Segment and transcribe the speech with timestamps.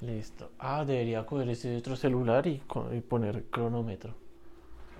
[0.00, 0.52] Listo.
[0.58, 2.62] Ah, debería coger ese otro celular y,
[3.08, 4.14] poner cronómetro.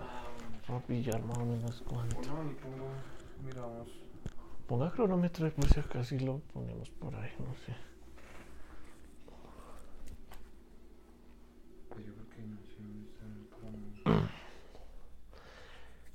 [0.00, 0.24] Ah,
[0.66, 2.16] Vamos a pillar más o menos cuánto.
[2.16, 2.88] bueno, y pongo,
[3.44, 3.88] miramos.
[4.66, 7.74] Ponga cronómetro por si acaso y lo ponemos por ahí, no sé.
[11.88, 12.06] Pues.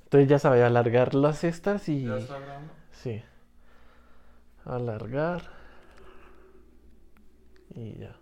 [0.04, 2.04] Entonces ya sabe alargar las cestas y...
[2.04, 2.72] ¿Ya está grabando?
[2.92, 3.22] Sí.
[4.64, 5.63] Alargar.
[7.74, 8.16] Y ya.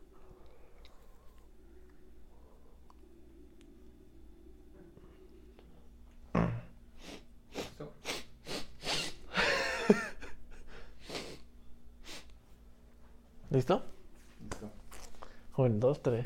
[13.50, 13.82] ¿Listo?
[14.40, 14.70] ¿Listo?
[15.56, 16.24] Un, dos, tres.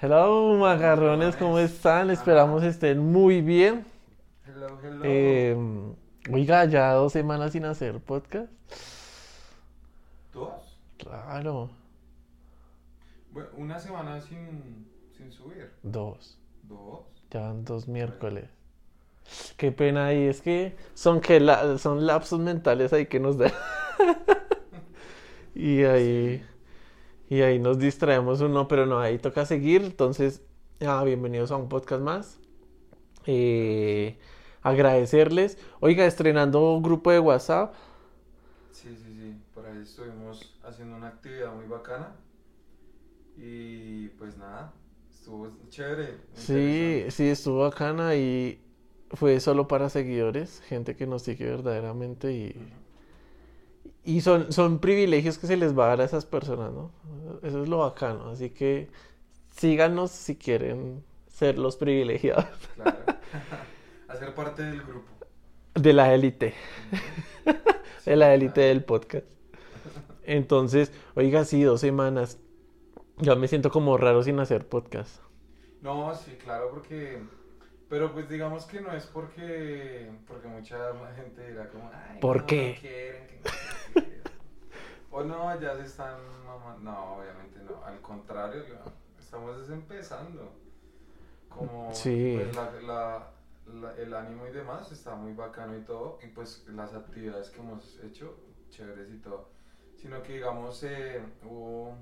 [0.00, 2.10] Hello, macarrones, ¿cómo están?
[2.10, 3.86] Esperamos estén muy bien.
[4.44, 5.04] Hello, hello.
[5.04, 5.56] Eh,
[6.32, 8.50] oiga, ya dos semanas sin hacer podcast.
[10.34, 10.76] ¿Dos?
[10.98, 11.70] Claro,
[13.32, 15.70] Bueno, una semana sin, sin subir.
[15.82, 16.38] dos.
[16.64, 17.00] ¿Dos?
[17.30, 18.48] Ya van dos miércoles.
[19.56, 23.52] Qué pena ahí, es que son que la- son lapsos mentales ahí que nos dan.
[25.54, 26.44] y ahí
[27.28, 29.82] y ahí nos distraemos uno, pero no, ahí toca seguir.
[29.82, 30.42] Entonces,
[30.86, 32.38] ah, bienvenidos a un podcast más.
[33.26, 34.18] Eh,
[34.62, 35.56] agradecerles.
[35.80, 37.74] Oiga, estrenando un grupo de WhatsApp.
[38.72, 39.40] Sí, sí, sí.
[39.54, 42.12] Por ahí estuvimos haciendo una actividad muy bacana.
[43.36, 44.74] Y pues nada,
[45.10, 46.18] estuvo chévere.
[46.34, 48.60] Sí, sí, estuvo bacana y
[49.10, 52.72] fue solo para seguidores, gente que nos sigue verdaderamente y,
[54.04, 56.92] y son, son privilegios que se les va a dar a esas personas, ¿no?
[57.42, 58.90] Eso es lo bacano, así que
[59.50, 63.04] síganos si quieren ser los privilegiados Claro.
[64.08, 65.10] Hacer parte del grupo.
[65.74, 66.54] de la élite,
[68.06, 69.26] de la élite del podcast.
[70.24, 72.38] Entonces, oiga, sí, dos semanas.
[73.18, 75.20] Ya me siento como raro sin hacer podcast.
[75.80, 77.22] No, sí, claro, porque...
[77.88, 80.10] Pero pues digamos que no es porque...
[80.26, 81.90] Porque mucha gente dirá como...
[81.92, 82.74] Ay, ¿Por no, qué?
[82.74, 84.22] no quieren, que no quieren".
[85.10, 86.16] O no, ya se están...
[86.82, 87.84] No, obviamente no.
[87.84, 88.64] Al contrario,
[89.18, 90.52] estamos desempezando.
[91.48, 91.92] Como...
[91.92, 92.40] Sí.
[92.42, 93.30] Pues la, la-
[93.66, 96.18] la- el ánimo y demás está muy bacano y todo.
[96.22, 98.34] Y pues las actividades que hemos hecho,
[98.70, 99.50] chéveres y todo.
[99.96, 101.94] Sino que digamos, eh, hubo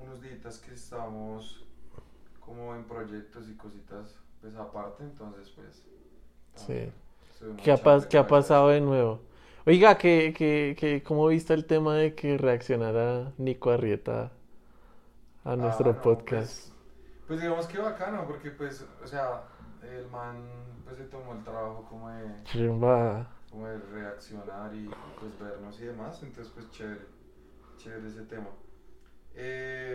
[0.00, 1.66] unos días que estábamos
[2.40, 5.86] como en proyectos y cositas pues aparte, entonces pues...
[6.54, 6.92] Sí.
[7.62, 9.20] ¿Qué ha, qué ha pasado de nuevo?
[9.66, 14.32] Oiga, que, que, que, ¿cómo viste el tema de que reaccionara Nico Arrieta
[15.44, 16.68] a Ah, nuestro no, podcast?
[16.68, 16.72] Pues,
[17.26, 19.44] pues digamos que bacano, porque pues, o sea,
[19.82, 20.36] el man
[20.84, 23.26] pues se tomó el trabajo como de, Chimba.
[23.50, 27.06] como de reaccionar y pues vernos y demás, entonces pues chévere,
[27.76, 28.48] chévere ese tema.
[29.34, 29.85] Eh,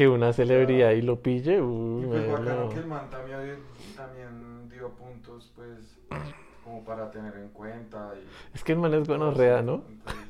[0.00, 1.60] Que una celebridad y lo pille.
[1.60, 3.58] uy, y pues bacano que el man también,
[3.94, 5.98] también dio puntos pues
[6.64, 8.26] como para tener en cuenta y...
[8.56, 9.84] Es que el man es gonorrea, ¿no?
[9.86, 10.22] Entonces,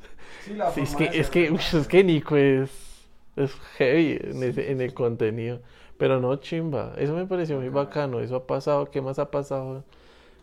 [0.43, 4.43] sí, la Sí, es que, es que, uy, es que Nico es, es heavy en,
[4.43, 5.61] ese- en el contenido.
[5.97, 6.93] Pero no chimba.
[6.97, 8.17] Eso me pareció muy Bacano.
[8.17, 8.19] bacano.
[8.19, 8.91] Eso ha pasado.
[8.91, 9.85] ¿Qué más ha pasado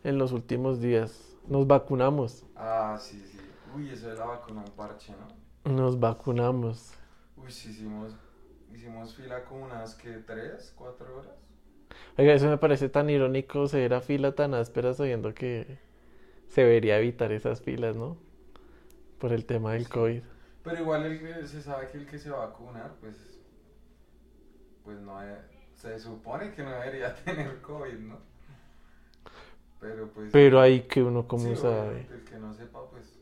[0.05, 1.37] en los últimos días?
[1.47, 2.47] Nos vacunamos.
[2.57, 3.39] Ah, sí, sí.
[3.77, 5.13] Uy, eso de la vacuna un parche,
[5.67, 5.71] ¿no?
[5.71, 6.93] Nos vacunamos.
[7.37, 8.15] Uy, sí, hicimos,
[8.75, 11.37] hicimos fila como unas que tres, cuatro horas.
[12.19, 15.79] Oiga, eso me parece tan irónico, ser a fila tan áspera sabiendo que
[16.49, 18.19] se debería evitar esas filas, ¿no?
[19.19, 19.91] Por el tema del Sí.
[19.91, 20.23] COVID.
[20.63, 23.17] Pero igual el que- se sabe que el que se va a vacunar, pues,
[24.85, 25.21] pues no
[25.77, 28.19] se supone que no debería tener COVID, ¿no?
[29.81, 30.33] Pero pues...
[30.33, 32.07] Pero ahí que uno como sí, sabe.
[32.07, 33.18] obviamente, El que no sepa, pues.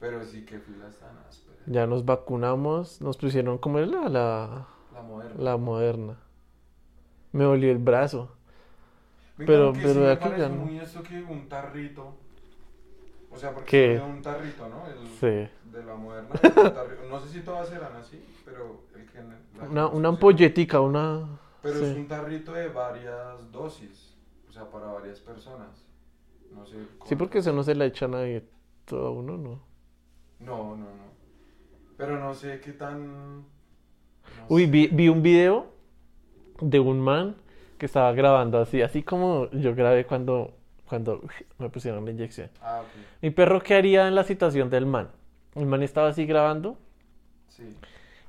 [0.00, 1.60] Pero sí que filas tan ásperas.
[1.66, 5.34] Ya nos vacunamos, nos pusieron como es la, la, La moderna.
[5.42, 6.16] la moderna.
[7.32, 8.30] Me dolió el brazo.
[9.36, 10.54] Venga, pero- pero sí de me aquí ya no.
[10.64, 12.14] muy esto que un tarrito.
[13.30, 14.86] O sea, porque es un tarrito, ¿no?
[14.88, 15.50] El, Sí.
[15.70, 16.30] De la moderna.
[17.10, 19.20] No sé si todas serán así, pero el que...
[19.68, 21.28] Una, una ampolletica, una...
[21.62, 21.84] Pero sí.
[21.84, 24.14] es un tarrito de varias dosis.
[24.48, 25.84] O sea, para varias personas.
[26.52, 26.76] No sé.
[27.04, 28.42] Sí, porque eso no se la echa a
[28.86, 29.69] todo uno, ¿no?
[30.40, 31.10] No, no, no.
[31.96, 33.38] Pero no sé qué tan.
[33.38, 33.44] no
[34.48, 35.66] Uy, vi, vi un video
[36.60, 37.36] de un man
[37.78, 40.52] que estaba grabando así, así como yo grabé cuando,
[40.86, 41.22] cuando
[41.58, 42.50] me pusieron la inyección.
[42.62, 43.22] Ah, ok.
[43.22, 45.08] Mi perro, ¿qué haría en la situación del man?
[45.54, 46.76] El man estaba así grabando
[47.48, 47.74] Sí.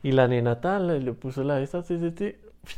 [0.03, 2.35] y la nena tal, le- puso la esta, sí, sí, sí,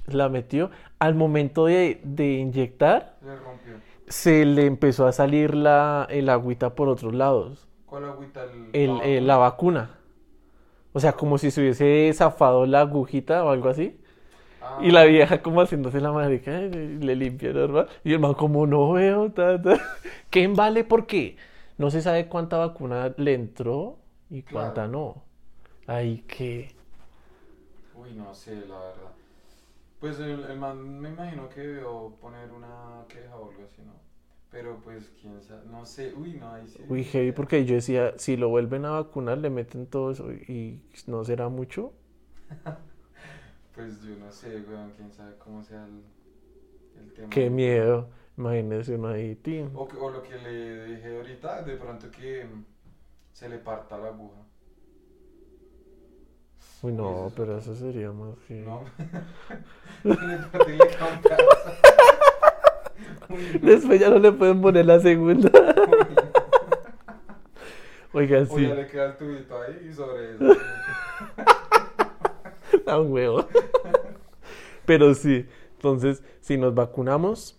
[0.08, 0.72] la metió.
[1.00, 3.74] Al momento de, de inyectar, Le rompió.
[4.08, 7.68] se le empezó a salir la, el agüita por otros lados.
[7.94, 8.44] ¿Cuál agüita?
[8.46, 9.92] El, El, la eh, la vacuna.
[10.94, 13.98] O sea, como si se hubiese zafado la agujita o algo así.
[14.62, 16.70] Ah, Y la vieja como haciéndose la marica, y
[17.00, 17.90] le limpia normal.
[18.04, 19.80] Y el man como no veo, ta, ta.
[20.32, 20.84] ¿Qué vale?
[20.86, 21.38] Porque
[21.78, 24.00] no se sabe cuánta vacuna le entró
[24.30, 24.90] y cuánta Claro.
[24.90, 25.24] no.
[25.88, 26.76] Ay, que...
[27.94, 29.16] Uy, no sé, la verdad.
[30.00, 33.94] Pues el, el man me imagino que debió poner una queja o algo así, ¿no?
[34.54, 36.86] Pero pues quién sabe, no sé, uy, no, ahí sí.
[36.88, 40.80] Uy, heavy, porque yo decía, si lo vuelven a vacunar, le meten todo eso y
[41.08, 41.92] no será mucho.
[43.74, 46.04] Pues yo no sé, weón, quién sabe cómo sea el,
[47.02, 47.30] el tema.
[47.32, 48.08] Qué miedo.
[48.38, 49.72] Imagínese uno ahí, tin.
[49.74, 52.66] O, lo que le dije ahorita, de pronto que mm,
[53.32, 54.42] se le parta la aguja.
[56.84, 58.62] Uy, no, eso pero eso sería más que...
[58.64, 58.84] ¿No?
[60.04, 61.72] le parte le cae un pedazo.
[62.94, 63.13] Uy, no.
[63.62, 65.50] Después ya no le pueden poner la segunda.
[68.14, 70.46] Oiga, sí, ya le queda el tubito ahí y sobre eso.
[72.88, 73.48] a un huevo.
[74.86, 77.58] Pero sí, entonces, si nos vacunamos,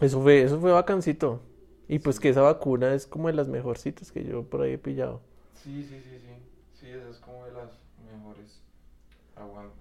[0.00, 1.40] eso fue, eso fue bacancito.
[1.88, 4.78] Y pues que esa vacuna es como de las mejorcitas que yo por ahí he
[4.78, 5.22] pillado.
[5.54, 6.28] Sí, sí, sí, sí.
[6.74, 7.70] Sí, esa es como de las
[8.12, 8.60] mejores.
[9.36, 9.74] Aguanta.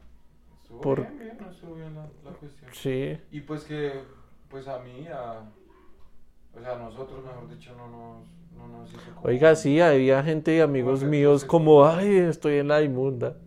[0.62, 2.72] Estuvo Por- bien, bien, no estuvo bien la, la cuestión.
[2.74, 3.18] Sí.
[3.32, 4.04] Y pues que,
[4.52, 5.42] pues a mí, a,
[6.58, 8.28] o sea, a nosotros, mejor dicho, no nos,
[8.58, 9.28] no nos hizo como...
[9.28, 13.38] Oiga, sí, había gente, amigos Como míos, como, ay, estoy en la inmunda.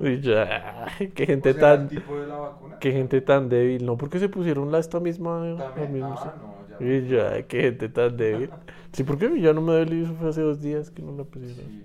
[0.00, 0.06] Mm.
[0.06, 2.78] Y ya, qué O gente sea, tan, tipo de la vacuna.
[2.80, 3.86] qué gente tan débil.
[3.86, 6.86] No, porque se pusieron la esta misma, la También, misma- ah, no, ya.
[6.86, 8.50] Y ya, qué gente tan débil.
[8.92, 11.56] Sí, porque ya no me duele, eso fue hace dos días que no la pusieron.
[11.56, 11.84] sí.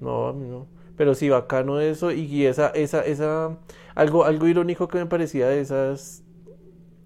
[0.00, 0.66] No, a mí no.
[0.96, 2.12] Pero sí, bacano eso.
[2.12, 3.58] Y, y esa, esa, esa,
[3.94, 6.22] algo, algo irónico que me parecía de esas,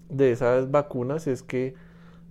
[0.09, 1.75] de esas vacunas es que,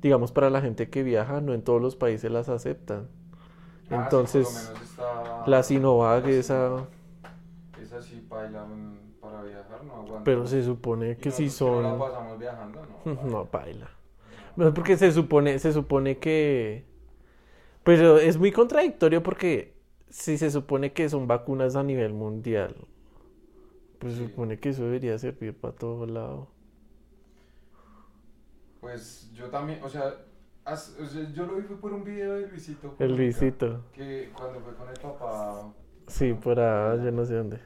[0.02, 3.08] digamos, para la gente que viaja, no en todos los países las aceptan.
[3.08, 6.86] Ah, sí, Entonces, menos está- la Sinovac, esa.
[7.80, 8.66] Esa sí baila
[9.20, 10.24] para viajar, no aguanta.
[10.24, 13.22] pero se supone que sí nosotros que no son, la pasamos viajando, no.
[13.30, 13.90] no, paila.
[14.56, 16.84] No, porque se supone, se supone que,
[17.82, 19.74] pero es muy contradictorio porque
[20.08, 22.76] si se supone que son vacunas a nivel mundial,
[23.98, 24.26] pues se Sí.
[24.30, 26.48] supone que eso debería servir para todo lado.
[28.84, 30.14] Pues yo también, o sea,
[30.62, 32.94] as- o sea, yo lo vi fue por un video de Luisito.
[32.98, 33.82] El Luisito.
[33.94, 35.72] Que cuando fue con el papá
[36.06, 37.60] Sí, por ahí, yo no sé dónde.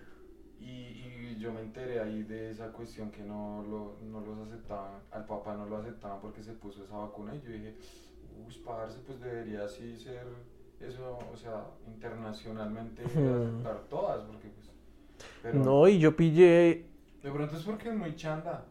[0.60, 5.00] y, y yo me enteré ahí de esa cuestión que no, lo, no los aceptaban,
[5.10, 7.74] al papá no lo aceptaban porque se puso esa vacuna y yo dije,
[8.46, 10.24] uy, parce, pues debería así ser
[10.78, 14.70] eso, o sea, internacionalmente aceptar todas, porque pues...
[15.42, 16.86] Pero No, y yo pillé.
[17.24, 18.64] de pronto es porque es muy chanda.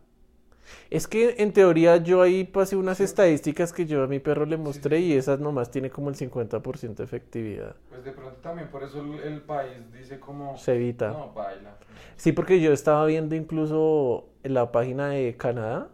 [0.90, 4.58] Es que en teoría yo ahí pasé unas estadísticas que yo a mi perro le
[4.58, 5.06] mostré sí.
[5.06, 7.76] y esas nomás tiene como el 50% de efectividad.
[7.90, 10.58] Pues de pronto también por eso el, el país dice como...
[10.58, 11.10] Se evita.
[11.10, 11.78] No, baila.
[12.16, 15.90] Sí, porque yo estaba viendo incluso en la página de Canadá,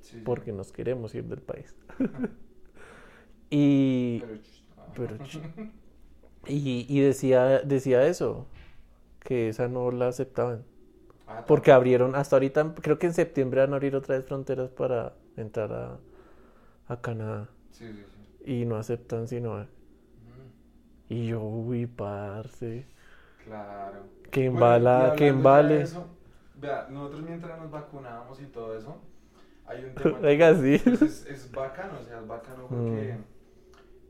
[0.00, 1.74] Sí, porque nos queremos ir del país.
[3.50, 4.38] y, Pero,
[4.94, 5.16] pero
[6.46, 8.46] y, y decía, decía eso,
[9.20, 10.64] que esa no la aceptaban.
[11.36, 14.70] Ah, Porque abrieron, hasta ahorita, creo que en septiembre van a abrir otra vez fronteras
[14.70, 15.98] para entrar a,
[16.88, 17.48] a Canadá.
[17.70, 18.20] Sí, sí, sí.
[18.44, 19.66] Y no aceptan sino
[20.18, 20.50] Mm,
[21.08, 22.84] Y yo, uy, parce.
[23.36, 24.08] claro.
[24.30, 25.82] Que Bueno, embala, hablando que embale.
[25.82, 26.06] eso,
[26.54, 29.00] vea, nosotros mientras nos vacunábamos y todo eso,
[29.66, 30.80] hay un tema Oiga, sí.
[31.00, 33.24] es, es bacano, o sea, es bacano porque Mm.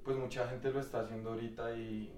[0.04, 2.12] pues mucha gente lo está haciendo ahorita y,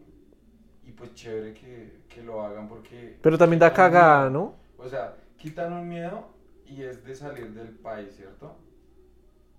[0.85, 3.19] y pues chévere que, que lo hagan porque...
[3.23, 4.31] Pero también da cagada.
[4.31, 4.55] ¿no?
[4.79, 6.29] O sea, quitan un miedo
[6.67, 8.57] y es de salir del país, ¿cierto?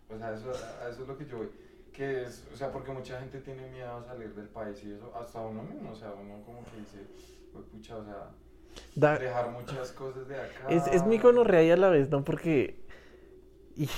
[0.10, 1.50] O sea, eso, a eso es lo que yo voy.
[1.92, 5.12] Que es, o sea, porque mucha gente tiene miedo a salir del país y eso,
[5.16, 7.00] hasta uno mismo, o sea, uno como que dice,
[7.52, 8.30] "Jue pucha, o sea,
[8.96, 10.68] Da- dejar muchas cosas de acá.
[10.70, 12.24] es, es muy gonorrea y a la vez, ¿no?
[12.24, 12.80] Porque...
[13.76, 13.90] y-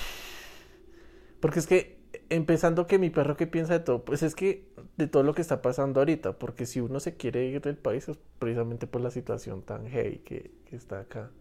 [1.42, 1.99] Porque es que,
[2.30, 4.68] empezando que mi perro que piensa de todo, pues es que
[4.98, 8.08] de todo lo que está pasando ahorita, porque si uno se quiere ir del país
[8.10, 11.32] es precisamente por la situación tan heavy que, que está acá.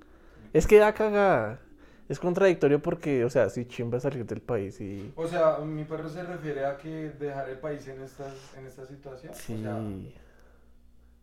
[0.53, 1.61] Es que da cagada.
[2.09, 5.13] Es contradictorio porque, o sea, si chimba salir del país y...
[5.15, 8.87] O sea, mi perro se refiere a que dejar el país en estas, en esta
[8.87, 9.35] situación.
[9.35, 9.53] Sí.
[9.55, 9.79] O sea, Da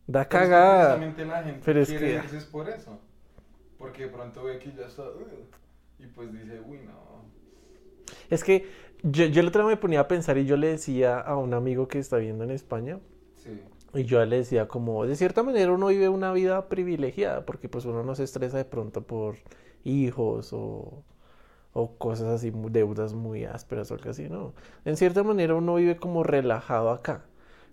[0.05, 0.97] pero es que cagada.
[0.97, 2.99] la gente Pero es quiere que- es por eso.
[3.79, 5.03] Porque de pronto ve que ya está,
[5.97, 7.25] y pues dice, uy, no.
[8.29, 8.69] Es que
[9.03, 11.53] yo, yo el otro día me ponía a pensar y yo le decía a un
[11.53, 12.99] amigo que está viendo en España,
[13.35, 13.51] Sí,
[13.93, 17.85] y yo le decía como, de cierta manera uno vive una vida privilegiada, porque pues
[17.85, 19.37] uno no se estresa de pronto por
[19.85, 21.03] hijos o,
[21.73, 24.53] o cosas así, deudas muy ásperas o algo así, ¿no?
[24.85, 27.25] En cierta manera uno vive como relajado acá.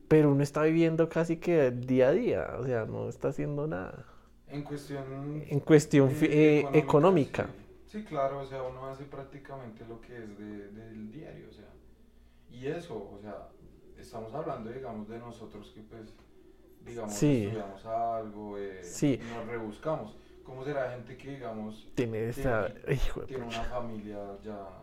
[0.09, 4.07] pero uno está viviendo casi que día a día, o sea, no está haciendo nada.
[4.49, 7.47] En cuestión, En cuestión fi- eh, eh, económica.
[7.47, 7.62] Sí.
[7.93, 11.69] Sí, claro, o sea, uno hace prácticamente lo que es de- del diario, o sea.
[12.49, 13.51] Y eso, o sea,
[13.99, 16.15] estamos hablando, digamos, de nosotros que, pues,
[16.87, 17.45] digamos, Sí.
[17.45, 19.21] estudiamos algo, eh, Sí.
[19.35, 20.17] nos rebuscamos.
[20.43, 22.31] ¿Cómo será gente que, digamos, Tiene.
[22.31, 24.83] Hijo de tiene una familia ya,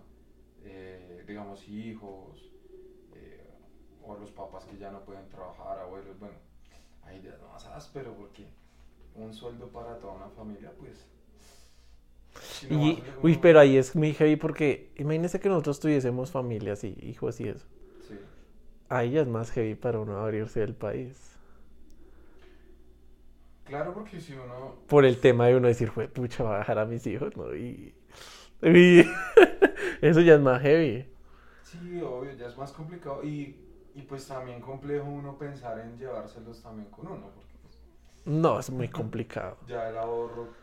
[0.63, 2.51] eh, digamos, hijos,
[3.15, 3.55] eh,
[4.03, 6.35] o los papás que ya no pueden trabajar, abuelos, bueno,
[7.01, 8.45] hay días más áspero porque
[9.15, 11.07] un sueldo para toda una familia, pues...
[12.67, 17.39] Y, uy, pero ahí es muy heavy porque imagínese que nosotros tuviésemos familias y hijos
[17.39, 17.65] y eso.
[18.07, 18.15] Sí.
[18.89, 21.39] Ahí ya es más heavy para uno abrirse del país.
[23.63, 24.75] Claro, porque si uno...
[24.87, 27.55] Por el tema de uno decir, fue pucha, va a dejar a mis hijos, ¿no?
[27.55, 27.93] Y,
[28.63, 29.05] y
[30.01, 31.05] eso ya es más heavy.
[31.61, 33.55] Sí, obvio, ya es más complicado y,
[33.93, 37.75] y pues también complejo uno pensar en llevárselos también con uno, porque pues,
[38.25, 39.57] No, es muy complicado.
[39.67, 40.57] ya el ahorro,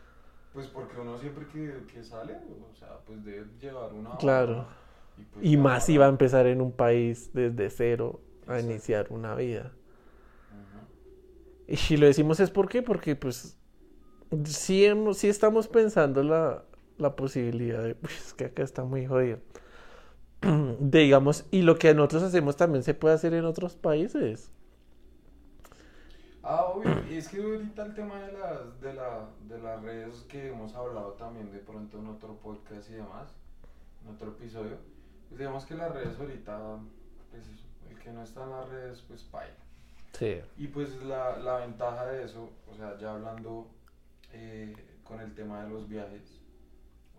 [0.53, 2.35] pues porque uno siempre que, que sale,
[2.71, 4.67] o sea, pues debe llevar una ahorro, Claro.
[5.17, 8.59] Y, pues, Y más si va a empezar en un país desde cero a Exacto.
[8.59, 9.73] iniciar una vida.
[11.67, 13.57] Y si lo decimos es por qué, porque pues
[14.45, 16.65] sí, hemos, sí estamos pensando la,
[16.97, 19.39] la posibilidad de, "Uy, es que acá está muy jodido.
[20.41, 24.51] De, digamos, y lo que nosotros hacemos también se puede hacer en otros países.
[26.49, 30.21] Ah, obvio, y es que ahorita el tema de las, de, la, de las redes
[30.29, 33.35] que hemos hablado también de pronto en otro podcast y demás,
[34.01, 34.77] en otro episodio,
[35.27, 36.77] pues digamos que las redes ahorita,
[37.31, 37.43] pues
[37.89, 39.57] el que no está en las redes, pues paila.
[40.13, 40.39] Sí.
[40.55, 43.67] Y pues la, la ventaja de eso, o sea, ya hablando
[44.31, 44.73] eh,
[45.03, 46.39] con el tema de los viajes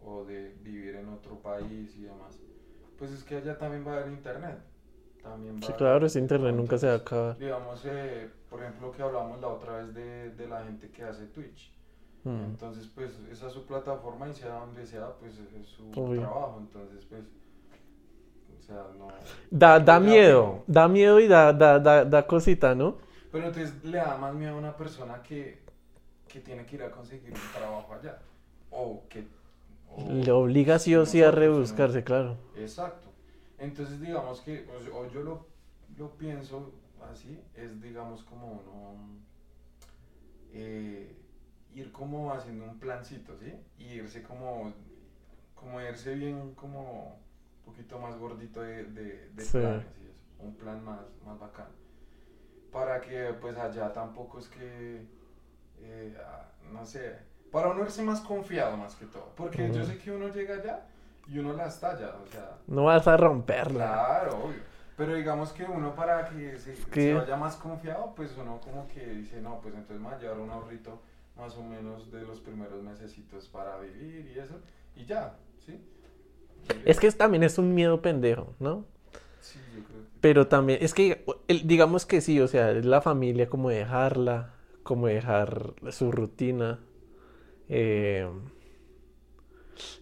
[0.03, 2.39] o de vivir en otro país y demás,
[2.97, 4.59] pues es que allá también va a haber internet.
[5.23, 7.39] También va Sí, claro, ese internet nunca se va a acabar.
[7.39, 11.27] Digamos, eh, por ejemplo, que hablamos la otra vez de, de la gente que hace
[11.27, 11.73] Twitch.
[12.25, 12.45] Mm.
[12.45, 16.21] Entonces, pues esa es su plataforma y sea donde sea, pues es su Obvio.
[16.23, 16.59] trabajo.
[16.61, 17.23] Entonces, pues,
[18.59, 19.09] o sea, no...
[19.51, 22.97] Da, da miedo, da miedo y da, da, da, da cosita, ¿no?
[23.31, 25.63] Pero entonces le da más miedo a una persona que,
[26.29, 28.19] que tiene que ir a conseguir un trabajo allá.
[28.71, 29.27] O que...
[29.91, 32.37] o- Le obliga sí o sí a rebuscarse, claro.
[32.57, 33.08] Exacto.
[33.59, 35.47] Entonces, digamos que, o, yo- o yo lo,
[35.97, 36.73] lo pienso
[37.11, 39.19] así, es digamos como uno
[40.53, 41.17] eh,
[41.75, 43.53] ir como haciendo un plancito, ¿sí?
[43.79, 44.73] Y irse como,
[45.55, 47.17] como irse bien como
[47.59, 49.59] un poquito más gordito de, de, de Sí.
[49.59, 51.69] planes y eso, un plan más, más bacán.
[52.73, 55.07] Para que pues allá tampoco es que,
[55.81, 57.17] eh, ah, no sé,
[57.50, 59.33] para uno irse más confiado más que todo.
[59.37, 59.85] Porque yo Ujú.
[59.85, 60.87] sé que uno llega allá
[61.29, 63.87] y uno la estalla, o sea, No vas a romperla.
[63.87, 64.63] claro, obvio.
[64.97, 66.75] Pero digamos que uno para que se,
[67.15, 70.39] vaya más confiado, pues uno como que dice, no, pues entonces me voy a llevar
[70.41, 71.01] un ahorrito
[71.37, 74.55] más o menos de los primeros mesecitos para vivir y eso,
[74.97, 75.81] y ya, ¿sí?
[76.69, 78.85] Y- Es que también es un miedo pendejo, ¿no?
[79.41, 80.19] Sí, yo creo que...
[80.21, 81.25] Pero también, es que
[81.65, 86.81] digamos que sí, o sea, es la familia como dejarla, como dejar su rutina.
[87.69, 88.29] eh,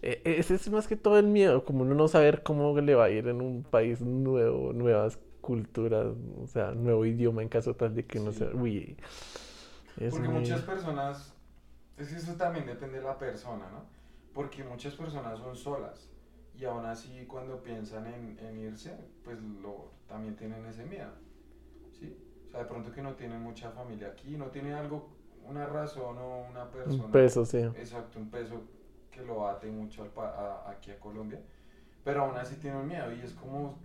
[0.01, 3.09] ese es más que todo el miedo, como uno no saber cómo le va a
[3.09, 6.07] ir en un país nuevo, nuevas culturas,
[6.41, 8.39] o sea, nuevo idioma en caso tal de que no Sí.
[8.39, 8.97] sea, uy,
[9.99, 11.33] es Porque muy- muchas personas,
[11.97, 13.85] es que eso también depende de la persona, ¿no?
[14.33, 16.09] Porque muchas personas son solas
[16.57, 21.11] y aún así cuando piensan en, en irse, pues lo, también tienen ese miedo,
[21.99, 22.15] ¿sí?
[22.47, 25.09] O sea, de pronto que no tienen mucha familia aquí, no tienen algo,
[25.47, 27.03] una razón o una persona.
[27.05, 27.59] un peso, sí.
[27.79, 28.61] Exacto, un peso
[29.17, 31.39] que lo ate mucho al a- aquí a Colombia,
[32.03, 33.79] pero aún así tienen miedo y es como,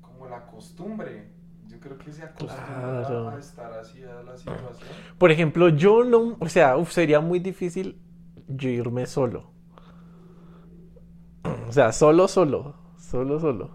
[0.00, 1.28] como la costumbre.
[1.68, 3.28] Yo creo que se acostumbra Claro.
[3.30, 4.90] a estar así a la situación.
[5.18, 7.96] Por ejemplo, yo no, o sea, uf, sería muy difícil
[8.48, 9.50] yo irme solo.
[11.68, 13.70] O sea, solo, solo, solo, solo.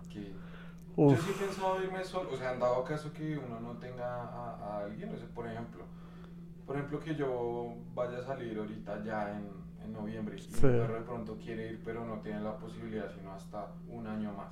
[0.97, 4.05] Yo sí he pensado irme solo, o sea, en dado caso que uno no tenga
[4.05, 5.85] a, a alguien, o sea, por ejemplo,
[6.67, 9.47] por ejemplo que yo vaya a salir ahorita ya en,
[9.83, 10.67] en noviembre y Sí.
[10.67, 14.31] mi perro de pronto quiere ir, pero no tiene la posibilidad sino hasta un año
[14.33, 14.49] más.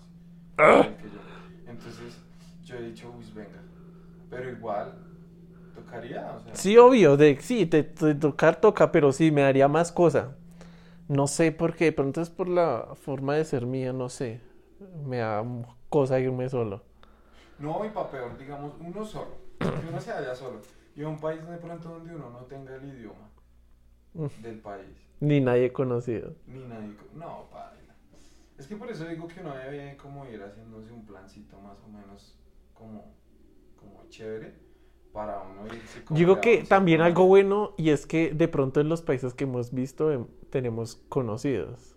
[0.57, 0.86] ¡Ah!
[0.88, 1.19] el que yo.
[1.67, 2.17] Entonces,
[2.65, 3.62] yo he dicho, uy, venga,
[4.29, 4.93] pero igual,
[5.75, 9.67] tocaría, o sea, Sí, obvio, de, sí, te, te tocar toca, pero sí, me daría
[9.67, 10.36] más cosa.
[11.07, 14.41] No sé por qué, de pronto es por la forma de ser mía, no sé.
[15.05, 15.43] Me da
[15.89, 16.84] cosa irme solo.
[17.60, 20.62] no, y pa' peor, digamos, uno solo, que uno se vaya solo,
[20.96, 23.29] y a un país de pronto donde uno no tenga el idioma.
[24.41, 24.86] Del país.
[25.19, 26.33] Ni nadie conocido.
[26.47, 26.95] Ni nadie.
[27.15, 27.95] No, paila.
[28.57, 31.88] Es que por eso digo que uno debe como ir haciéndose un plancito más o
[31.88, 32.38] menos
[32.74, 33.13] como,
[33.79, 34.53] como chévere.
[35.13, 37.27] para uno irse como Digo que también algo él.
[37.29, 41.95] bueno y es que de pronto en los países que hemos visto em, tenemos conocidos.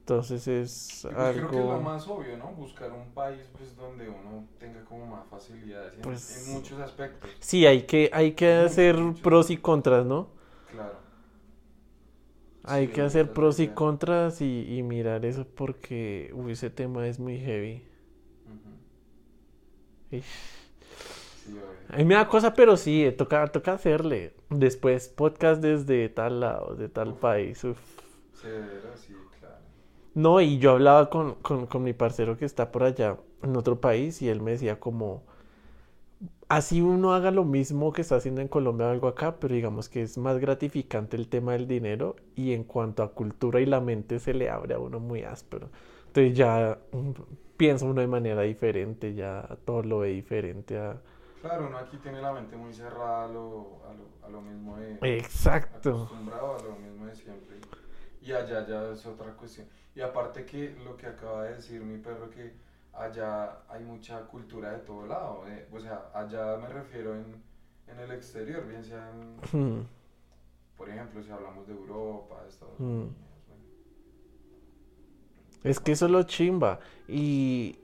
[0.00, 1.80] Entonces es pues creo que es lo algo...
[1.82, 2.46] más obvio, ¿no?
[2.52, 7.30] Buscar un país pues donde uno tenga como más facilidades Pues- en muchos aspectos.
[7.38, 9.22] Sí, hay que, hay que hacer mucho.
[9.22, 10.28] pros y contras, ¿no?
[10.70, 10.96] Claro.
[12.64, 17.06] Hay Sí, que hacer pros y contras y, y mirar eso porque uy, ese tema
[17.08, 17.82] es muy heavy.
[21.34, 21.88] Sí, obvio.
[21.88, 24.34] A mí me da cosa, pero sí, eh, toca, toca hacerle.
[24.50, 27.18] Después podcast desde tal lado, de tal Uf.
[27.18, 27.62] país.
[27.64, 27.78] uf.
[28.32, 29.64] Severo, sí, claro.
[30.14, 33.80] No, y yo hablaba con, con, con mi parcero que está por allá en otro
[33.80, 35.24] país y él me decía como,
[36.52, 39.88] así uno haga lo mismo que está haciendo en Colombia o algo acá, pero digamos
[39.88, 43.80] que es más gratificante el tema del dinero y en cuanto a cultura y la
[43.80, 45.70] mente se le abre a uno muy áspero.
[46.08, 47.10] Entonces ya mm,
[47.56, 51.00] piensa uno de manera diferente, ya todo lo ve diferente a...
[51.40, 54.76] Claro, uno aquí tiene la mente muy cerrada a lo, a lo, a lo mismo
[54.76, 54.98] de...
[55.16, 56.04] Exacto.
[56.04, 57.56] acostumbrado a lo mismo de siempre.
[58.20, 59.66] Y allá ya es otra cuestión.
[59.94, 62.52] Y aparte que lo que acaba de decir mi perro, que
[62.92, 65.44] allá hay mucha cultura de todo lado.
[65.48, 67.42] eh, O sea, allá me refiero en,
[67.88, 69.86] en el exterior, bien sea en, Hmm.
[70.76, 72.84] por ejemplo, si hablamos de Europa, de Estados Mm.
[72.84, 73.12] Unidos.
[73.48, 73.62] bueno,
[75.64, 76.80] Es que eso es lo chimba.
[77.08, 77.78] Y...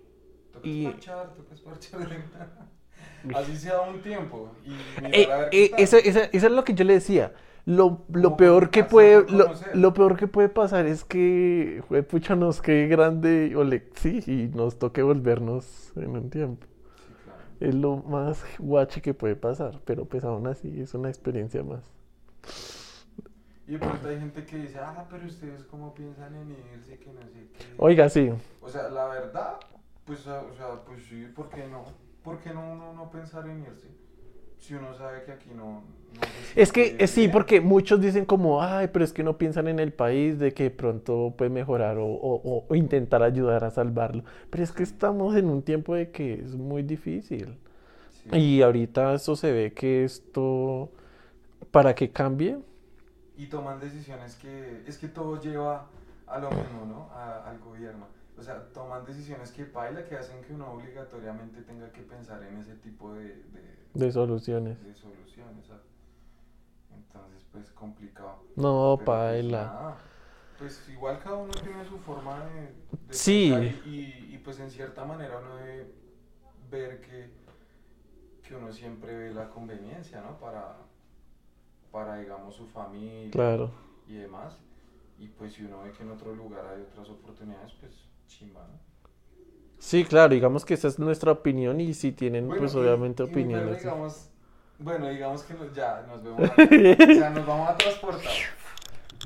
[0.52, 2.00] toca Y- esparchar, toca esparchar.
[3.34, 4.50] Así sea un tiempo.
[4.64, 4.72] Y
[5.06, 7.32] Eh, eh, eso, eso- eso es lo que yo le decía.
[7.68, 12.62] Lo, lo peor que puede, lo, lo peor que puede pasar es que, pucha, nos
[12.62, 16.66] quede grande o le- sí, y nos toque volvernos en un tiempo.
[17.06, 17.40] Sí, claro.
[17.60, 21.82] Es lo más guache que puede pasar, pero pues aún así es una experiencia más.
[23.66, 27.12] Y de pronto hay gente que dice, ah, pero ustedes cómo piensan en irse, que
[27.12, 27.66] no sé qué.
[27.76, 29.58] Oiga, sí, O sea, la verdad,
[30.06, 31.84] pues, o sea, pues sí, ¿por qué no?
[32.22, 33.88] ¿Por qué no uno no pensar en irse?
[34.58, 35.82] Si uno sabe que aquí no...
[36.14, 36.20] no
[36.56, 39.78] es que eh, sí, porque muchos dicen como, ay, pero es que no piensan en
[39.78, 44.24] el país, de que pronto puede mejorar o, o- o- intentar ayudar a salvarlo.
[44.50, 47.56] Pero es que estamos en un tiempo de que es muy difícil.
[48.30, 48.36] Sí.
[48.36, 50.90] Y ahorita eso se ve que esto,
[51.72, 52.58] para que cambie,
[53.36, 54.82] Y toman decisiones que...
[54.86, 55.86] Es que todo lleva
[56.26, 57.10] a lo mismo, ¿no?
[57.14, 58.06] A- al gobierno.
[58.38, 62.56] O sea, toman decisiones que baila, que hacen que uno obligatoriamente tenga que pensar en
[62.58, 64.82] ese tipo de, de, de soluciones.
[64.84, 65.66] de soluciones.
[65.66, 65.82] ¿sabes?
[66.94, 68.44] Entonces, pues, complicado.
[68.56, 69.64] No, pues, paila.
[69.64, 69.96] nada,
[70.58, 72.60] Pues igual cada uno tiene su forma de,
[73.06, 73.52] de Sí.
[73.86, 75.92] y, pues en cierta manera uno debe
[76.70, 77.30] ver que,
[78.42, 80.38] que uno siempre ve la conveniencia, ¿no?
[80.38, 80.76] Para,
[81.92, 83.70] para digamos, su familia Claro.
[84.06, 84.58] y demás.
[85.18, 87.92] Y pues si uno ve que en otro lugar hay otras oportunidades, pues
[88.26, 88.87] chimba, ¿no?
[89.78, 93.22] Sí, claro, digamos que esa es nuestra opinión y si tienen Bueno, pues y- obviamente
[93.22, 93.78] y opiniones.
[93.78, 94.28] digamos,
[94.78, 96.96] bueno, digamos que nos- ya nos vemos allá.
[97.10, 98.32] o sea, nos vamos a transportar.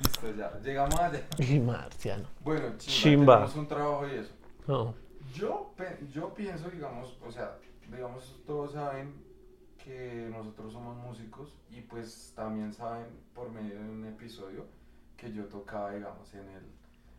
[0.03, 0.59] Listo, ya.
[0.63, 1.23] Llegamos allá.
[1.39, 2.29] Y marciano.
[2.41, 4.31] Bueno, chimba, tenemos un trabajo y eso.
[4.67, 4.95] No.
[5.35, 5.73] Yo,
[6.13, 7.57] yo pienso, digamos, o sea,
[7.91, 9.15] digamos, todos saben
[9.83, 14.67] que nosotros somos músicos y pues también saben por medio de un episodio
[15.17, 16.63] que yo tocaba, digamos, en el,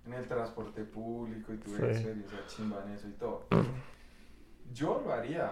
[0.05, 1.83] en el transporte público y tuve Sí.
[1.85, 3.45] experiencia chimba en eso y todo.
[4.73, 5.51] Yo lo haría.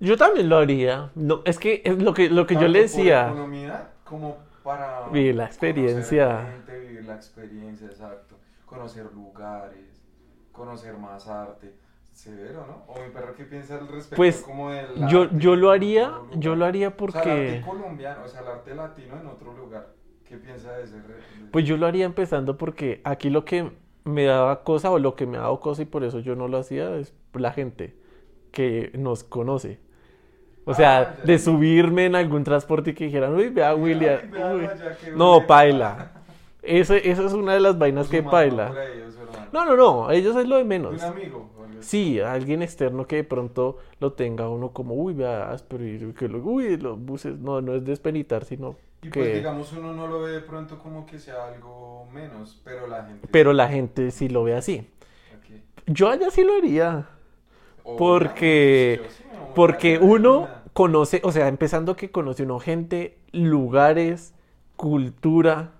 [0.00, 1.10] Yo también lo haría.
[1.14, 3.26] No, es que es lo que lo que yo tanto le por decía.
[3.28, 6.46] economía como para Vivir la experiencia.
[6.52, 8.36] gente, vivir la experiencia, exacto.
[8.64, 10.02] Conocer lugares,
[10.52, 11.74] conocer más arte.
[12.12, 12.84] Severo, ¿no?
[12.92, 14.16] O mi perro, ¿qué piensa al respecto?
[14.16, 17.62] Pues, como del Yo, arte yo lo haría, yo lo haría O sea, el arte
[17.62, 19.86] porque colombiano, o sea, el arte latino en otro lugar.
[20.30, 20.94] ¿Qué piensa de ese?
[20.96, 23.70] re- de- pues yo lo haría empezando porque aquí lo que
[24.04, 26.48] me daba cosa o lo que me ha dado cosa y por eso yo no
[26.48, 27.94] lo hacía es la gente
[28.52, 29.78] que nos conoce.
[30.64, 34.20] O sea, Ah, de subirme en algún transporte y que dijeran, uy, vea, Ay, William.
[34.32, 34.66] vea, uy".
[34.66, 36.12] vaya, qué No, paila.
[36.62, 38.74] Eso, eso es una de las vainas que paila.
[39.52, 41.02] No, no, no, ellos es lo de menos.
[41.02, 41.50] un amigo.
[41.80, 46.28] Sí, alguien externo que de pronto lo tenga uno como, uy, vea, áspero, y que
[46.28, 50.20] lo, uy, los buses, no, no es despenitar, sino Y pues digamos uno no lo
[50.20, 53.28] ve de pronto como que sea algo menos, pero la gente...
[53.30, 54.86] Pero la gente sí lo ve así.
[55.86, 57.08] Yo allá sí lo haría,
[57.82, 64.34] Porque- sí porque uno conoce, o sea, empezando que conoce uno gente, lugares,
[64.76, 65.72] cultura,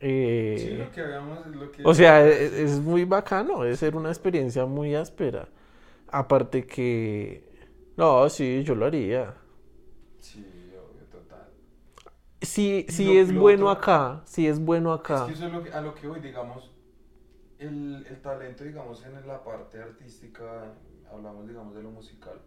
[0.00, 1.82] eh, Sí, lo que habíamos, lo que...
[1.84, 5.48] O sea, es, es muy bacano, debe ser una experiencia muy áspera.
[6.08, 7.44] Aparte que,
[7.96, 9.34] no, sí, yo lo haría.
[10.20, 10.44] Sí.
[12.44, 15.26] Si, si lo- es lo bueno otro- acá, si es bueno Es acá.
[15.26, 16.70] que eso es lo que- a lo que voy, digamos,
[17.58, 20.72] el, el talento, digamos, en la parte artística,
[21.12, 22.40] hablamos, digamos, de lo musical,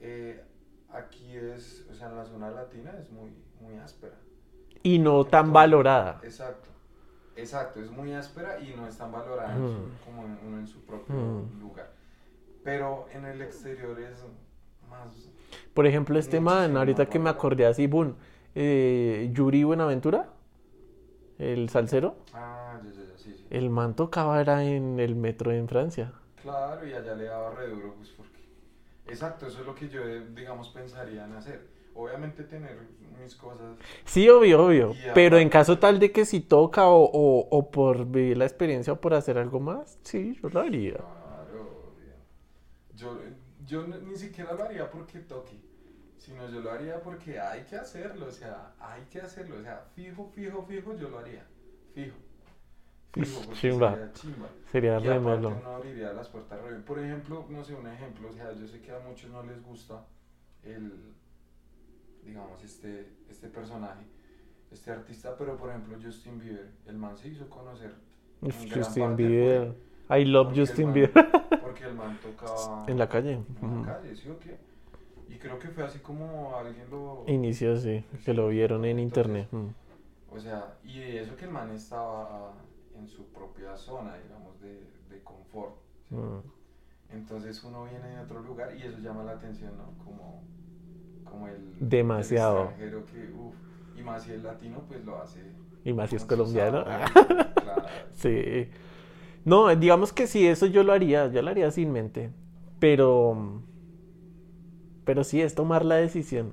[0.00, 0.42] eh,
[0.90, 4.16] aquí es, o sea, en la zona latina es muy, muy áspera.
[4.82, 6.20] Y no tan valorada.
[6.22, 6.70] Exacto.
[7.36, 9.90] Exacto, es muy áspera y no es tan valorada en su- Mm.
[10.04, 11.60] como en, uno en su propio Mm.
[11.60, 11.92] lugar.
[12.64, 14.24] Pero en el exterior es
[14.90, 15.30] más...
[15.72, 18.16] Por ejemplo, este man, ahorita que me acordé así, boom,
[18.60, 20.30] eh, Yuri Buenaventura,
[21.38, 23.46] el salsero, Ah, ya, sí, sí.
[23.50, 26.12] el man tocaba era en el metro en Francia.
[26.42, 28.40] Claro, y allá le daba re duro, pues porque...
[29.06, 31.68] Exacto, eso es lo que yo, eh, digamos, pensaría en hacer.
[31.94, 32.76] Obviamente tener
[33.22, 33.76] mis cosas...
[34.04, 34.92] Sí, obvio, obvio.
[35.14, 38.92] Pero en caso tal de que si toca o, o, o por vivir la experiencia
[38.92, 40.94] o por hacer algo más, sí, yo lo haría.
[40.94, 42.14] Claro, obvio.
[42.94, 43.18] Yo,
[43.66, 45.58] yo ni siquiera lo haría porque toque,
[46.18, 49.84] sino yo lo haría porque hay que hacerlo, o sea, hay que hacerlo, o sea,
[49.94, 51.44] fijo, fijo, fijo, yo lo haría,
[51.94, 52.16] fijo.
[53.12, 53.90] Fijo, porque Chimba.
[53.94, 54.48] sería chimba.
[54.70, 55.48] Sería Y aparte remelo.
[55.48, 56.82] uno abriría las puertas re bien.
[56.82, 59.62] Por ejemplo, no sé, un ejemplo, o sea, yo sé que a muchos no les
[59.64, 60.04] gusta
[60.62, 61.14] el,
[62.22, 64.04] digamos, este, este personaje,
[64.70, 67.94] este artista, pero por ejemplo Justin Bieber, el man se hizo conocer
[68.74, 69.74] Justin Bieber.
[70.10, 71.28] I love Justin man- Bieber.
[71.62, 73.40] porque el man tocaba En la calle.
[73.62, 74.58] en la calle, ¿sí o qué?
[75.28, 77.24] Y creo que fue así como alguien lo...
[77.26, 79.48] Inició, sí, que lo vieron en internet.
[79.50, 79.68] Mm.
[80.30, 82.52] O sea, y de eso que el man estaba
[82.96, 85.76] en su propia zona, digamos, de, de confort.
[86.08, 86.14] ¿sí?
[86.14, 86.42] Mm.
[87.10, 90.04] Entonces uno viene de otro lugar y eso llama la atención, ¿no?
[90.04, 90.42] Como,
[91.24, 91.74] como el...
[91.78, 92.56] Demasiado.
[92.56, 93.54] el extranjero que, uf,
[93.96, 95.40] y más si el latino, pues lo hace...
[95.84, 96.84] Y más si es colombiano.
[96.84, 97.82] sabor, claro.
[98.12, 98.68] Sí.
[99.44, 102.30] No, digamos que sí, eso yo lo haría, yo lo haría sin mente.
[102.78, 103.62] Pero.
[105.08, 106.52] Pero sí es tomar la decisión.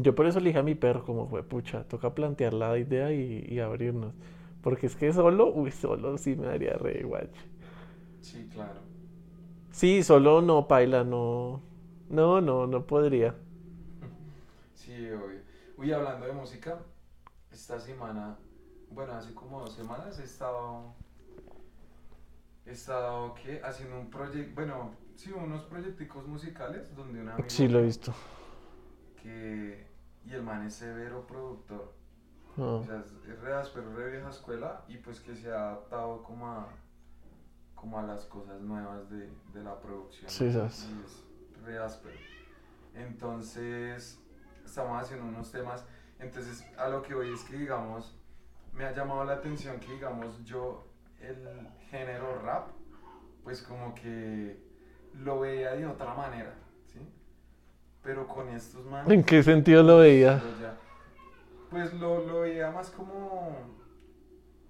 [0.00, 3.44] Yo por eso elegí a mi perro, como fue, pucha, toca plantear la idea y,
[3.46, 4.14] y abrirnos.
[4.62, 7.42] Porque es que solo, uy, solo sí me daría re guache.
[8.20, 8.80] Sí, claro.
[9.70, 11.60] Sí, solo no, paila, no.
[12.08, 13.34] No, no, no podría.
[14.74, 15.40] Sí, obvio.
[15.76, 16.78] Uy, hablando de música,
[17.50, 18.38] esta semana,
[18.90, 20.94] bueno, hace como dos semanas he estado,
[22.66, 23.60] he estado, ¿qué?
[23.64, 28.12] Haciendo un proyecto, bueno, sí, unos proyecticos musicales donde un amigo Sí, lo he visto.
[29.22, 29.86] que,
[30.24, 31.92] y el man es severo productor,
[32.56, 35.70] Ah, o sea, es, es re áspero, re vieja escuela y pues que se ha
[35.70, 36.68] adaptado como a,
[37.74, 40.30] como a las cosas nuevas de, de la producción.
[40.30, 40.88] Sí, sabes.
[40.88, 41.24] Y es
[41.64, 42.16] re áspero.
[42.94, 44.20] Entonces,
[44.64, 45.84] estamos haciendo unos temas.
[46.20, 48.16] Entonces, a lo que voy es que, digamos,
[48.72, 50.86] me ha llamado la atención que, digamos, yo,
[51.20, 52.68] el género rap,
[53.42, 54.63] pues como que
[55.22, 56.54] lo veía de otra manera,
[56.92, 56.98] ¿sí?
[58.02, 59.10] Pero con estos manes.
[59.12, 60.42] ¿En qué sentido lo veía?
[60.60, 60.76] Ya-
[61.70, 63.56] Pues lo, lo veía más como,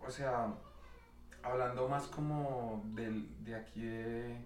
[0.00, 0.54] o sea,
[1.42, 4.37] hablando más como del, de aquí de,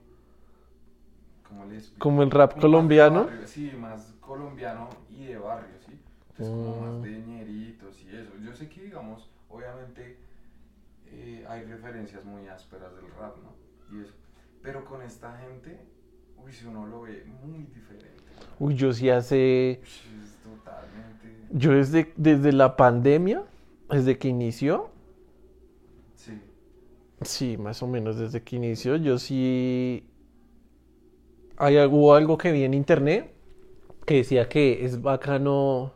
[1.47, 1.99] ¿cómo le explico?
[2.03, 3.25] Como el rap Como más de colombiano.
[3.27, 6.01] barrio, sí, más colombiano y de barrio, ¿sí?
[6.31, 6.81] Entonces como Mm.
[6.81, 8.31] más de ñeritos y eso.
[8.43, 10.19] Yo sé que, digamos, obviamente
[11.07, 13.53] eh, hay referencias muy ásperas del rap, ¿no?
[13.97, 14.15] Y eso.
[14.63, 15.79] Pero con esta gente,
[16.37, 18.07] uy, si uno lo ve muy diferente.
[18.61, 18.67] ¿no?
[18.67, 19.81] Uy, yo sí hace.
[19.83, 21.47] Uy, Es totalmente...
[21.51, 23.45] Yo desde, desde la pandemia,
[23.91, 24.91] desde que inició,
[26.15, 26.41] Sí.
[27.23, 30.05] sí, más o menos desde que inició, yo sí.
[31.57, 33.33] Hay, algo- hubo algo que vi en internet
[34.07, 35.95] que decía que es bacano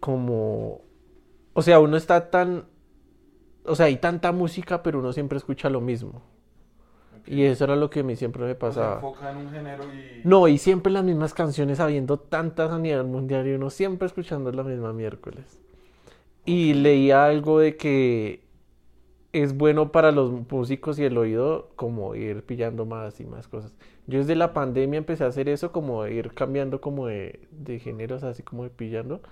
[0.00, 0.82] como.
[1.52, 2.66] O sea, uno está tan.
[3.64, 6.22] O sea, hay tanta música, pero uno siempre escucha lo mismo.
[7.30, 8.94] Y eso era lo que a mí siempre me sea, pasaba.
[8.96, 10.20] enfoca en un género y...
[10.24, 14.50] No, y siempre las mismas canciones, habiendo tantas a nivel mundial y uno siempre escuchando
[14.50, 15.60] la misma miércoles.
[16.44, 18.42] Y leía algo de que
[19.32, 23.72] es bueno para los músicos y el oído como ir pillando más y más cosas.
[24.08, 28.24] Yo desde la pandemia empecé a hacer eso, como ir cambiando como de, de géneros,
[28.24, 29.22] así como de pillando.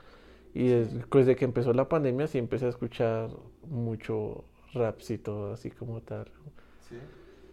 [0.54, 3.30] Y después de que empezó la pandemia sí empecé a escuchar
[3.66, 6.30] mucho rapcito, así como tal.
[6.88, 6.96] Sí.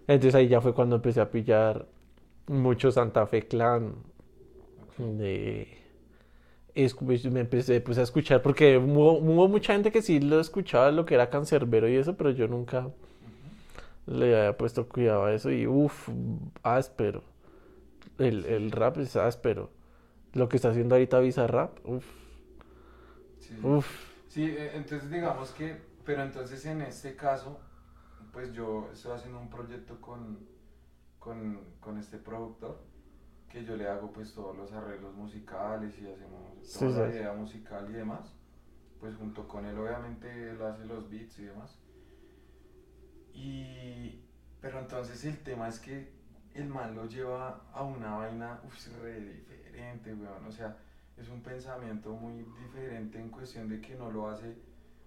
[0.07, 1.87] Entonces ahí ya fue cuando empecé a pillar
[2.47, 3.95] mucho Santa Fe Clan.
[4.97, 5.67] De...
[7.05, 10.91] pues, Me empecé pues, a escuchar, porque hubo, hubo mucha gente que sí lo escuchaba,
[10.91, 12.89] lo que era cancerbero y eso, pero yo nunca
[14.05, 16.09] le había puesto cuidado a eso y uff,
[16.63, 17.23] áspero.
[18.19, 19.71] El, el rap es áspero.
[20.33, 22.05] Lo que está haciendo ahorita Bizarrap, uff,
[23.39, 23.55] Sí.
[23.63, 23.87] uff.
[24.27, 27.59] Sí, eh, entonces digamos que, pero entonces en este caso,
[28.35, 30.45] pues yo estoy haciendo un proyecto con,
[31.19, 32.83] con, con este productor,
[33.47, 37.31] que yo le hago pues todos los arreglos musicales y hacemos Sí, toda la idea
[37.31, 38.35] musical y demás,
[38.99, 41.79] pues junto con él obviamente él hace los beats y demás.
[43.33, 44.21] Y,
[44.59, 46.11] pero entonces el tema es que
[46.55, 50.45] el man lo lleva a una vaina uf, re diferente, weón.
[50.45, 50.75] O sea,
[51.15, 54.57] es un pensamiento muy diferente en cuestión de que no lo hace,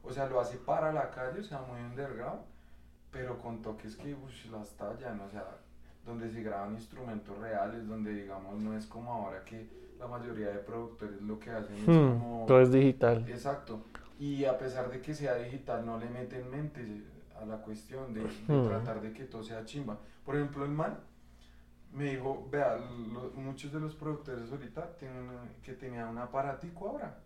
[0.03, 2.41] o sea, lo hace para la calle, o sea, muy underground,
[3.11, 4.17] pero con toques que
[4.51, 5.45] las tallan, o sea,
[6.05, 9.69] donde se graban instrumentos reales, donde digamos no es como ahora que
[9.99, 12.45] la mayoría de productores lo que hacen es Hmm, como...
[12.47, 13.25] todo es digital.
[13.29, 13.85] Exacto.
[14.19, 17.05] Y a pesar de que sea digital, no le meten mente
[17.41, 18.69] a la cuestión de, de Hmm.
[18.69, 19.99] tratar de que todo sea chimba.
[20.25, 20.99] Por ejemplo, el man
[21.93, 25.27] me dijo, vea, lo- muchos de los productores ahorita tienen
[25.63, 27.19] que tenía un aparatico ahora.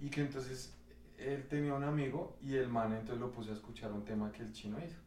[0.00, 0.74] Y que entonces
[1.20, 4.42] él tenía un amigo y el man entonces lo puse a escuchar un tema que
[4.42, 4.98] el chino hizo.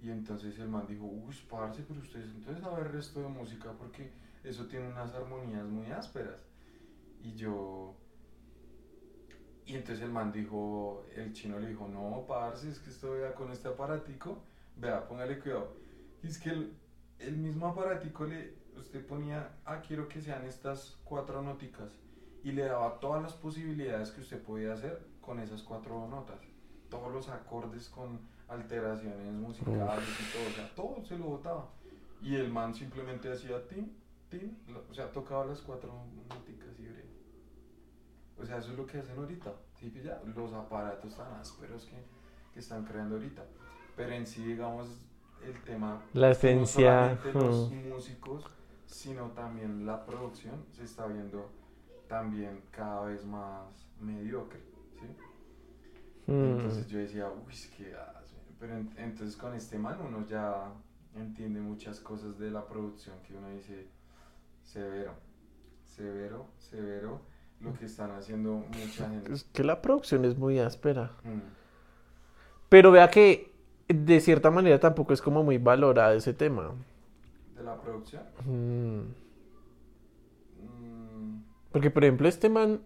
[0.00, 3.72] Y entonces el man dijo, uy, parce, pero ustedes entonces a ver resto de música
[3.72, 4.12] porque
[4.44, 6.40] eso tiene unas armonías muy ásperas.
[7.22, 7.96] Y yo...
[9.66, 13.50] Y entonces el man dijo, el chino le dijo, no, parce, es que estoy con
[13.50, 14.42] este aparatico,
[14.76, 15.76] vea, póngale cuidado.
[16.22, 16.72] Y es que el,
[17.18, 21.98] el mismo aparatico le, usted ponía, ah, quiero que sean estas cuatro noticas.
[22.44, 26.40] Y le daba todas las posibilidades que usted podía hacer con esas cuatro notas.
[26.88, 31.68] Todos los acordes con alteraciones musicales y todo, o sea, todo se lo botaba.
[32.22, 33.90] Y el man simplemente hacía tim,
[34.30, 34.56] tim,
[34.90, 35.92] o sea, tocaba las cuatro
[36.30, 37.10] noticas y breve.
[38.38, 39.52] O sea, eso es lo que hacen ahorita.
[39.74, 40.18] ¿sí pilla?
[40.34, 42.02] Los aparatos tan ásperos que,
[42.54, 43.44] que están creando ahorita.
[43.96, 44.88] Pero en sí, digamos,
[45.44, 46.02] el tema.
[46.14, 47.88] La no esencia, solamente los hmm.
[47.90, 48.46] músicos,
[48.86, 51.50] sino también la producción se está viendo
[52.08, 54.77] también cada vez más mediocre.
[55.00, 56.32] ¿Sí?
[56.32, 56.44] Hmm.
[56.58, 58.36] Entonces yo decía, uy, es que hace?".
[58.60, 60.72] Pero en- entonces con este man uno ya
[61.14, 63.88] entiende muchas cosas de la producción que uno dice,
[64.62, 65.12] severo,
[65.84, 67.20] severo, severo,
[67.60, 69.32] lo que están haciendo mucha gente.
[69.32, 71.12] Es que la producción es muy áspera.
[71.24, 71.38] Mm,
[72.68, 73.50] Pero vea que
[73.88, 76.72] de cierta manera tampoco es como muy valorado ese tema.
[77.56, 78.22] De la producción.
[78.44, 79.00] Mm.
[80.62, 82.80] mm, Porque, por ejemplo, este man,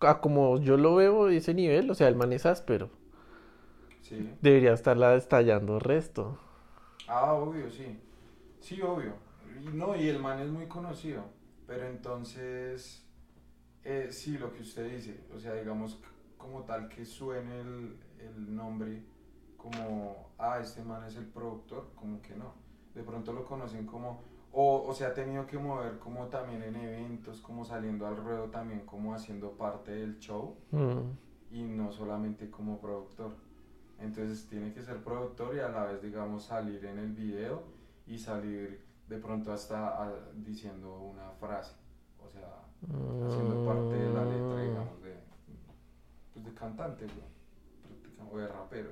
[0.00, 2.90] a como yo lo veo ese nivel, o sea, el man es áspero.
[4.00, 4.38] sí.
[4.40, 6.38] Debería estarla estallando resto.
[7.06, 7.98] Ah, obvio, sí.
[8.60, 9.14] Sí, obvio.
[9.60, 11.24] Y no, y el man es muy conocido.
[11.66, 13.06] Pero entonces,
[13.84, 16.00] eh, sí, lo que usted dice, o sea, digamos,
[16.36, 19.02] como tal que suene el, el nombre
[19.56, 22.54] como, ah, este man es el productor, como que no.
[22.94, 26.76] De pronto lo conocen como, o, o se ha tenido que mover como también en
[26.76, 31.10] eventos, como saliendo al ruedo también, como haciendo parte del show Mm.
[31.50, 33.32] y no solamente como productor.
[34.00, 37.62] Entonces tiene que ser productor y a la vez, digamos, salir en el video
[38.06, 41.74] y salir de pronto hasta diciendo una frase.
[42.24, 42.62] O sea,
[43.26, 45.14] haciendo parte de la letra, digamos, de,
[46.32, 48.90] pues de cantante, prácticamente, o de rapero.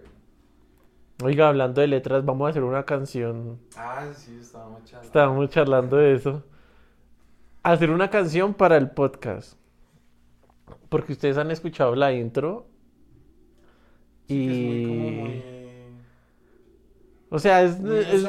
[1.22, 3.58] Oiga, hablando de letras, vamos a hacer una canción.
[3.76, 5.06] Ah, sí, estábamos charlando.
[5.06, 6.44] Estábamos charlando de eso.
[7.62, 9.58] Hacer una canción para el podcast.
[10.88, 12.66] Porque ustedes han escuchado la intro.
[14.28, 15.12] Sí, que es muy, como Y...
[15.12, 15.42] muy-
[17.30, 18.24] O sea, es, Muy es-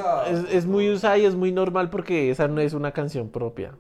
[0.52, 3.76] es muy usada y es muy normal porque esa no es una canción propia.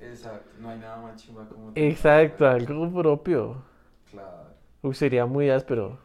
[0.00, 1.72] Exacto, no hay nada más chimba como...
[1.74, 3.62] Exacto, algo propio.
[4.10, 4.48] Claro.
[4.82, 5.98] Uy, sería muy áspero.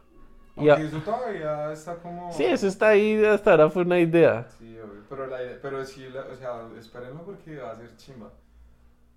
[0.58, 2.32] Aunque eso todavía está como...
[2.32, 4.46] Sí, eso está ahí, hasta ahora fue una idea.
[4.58, 5.02] Sí, obvio.
[5.08, 8.30] Pero, la idea- pero sí, la- o sea, espérenlo porque va a ser chimba.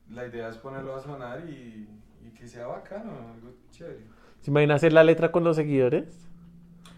[0.10, 1.88] La idea es ponerlo a sonar y,
[2.25, 4.04] y que sea bacano, algo chévere.
[4.41, 6.27] ¿Se imagina hacer la letra con los seguidores?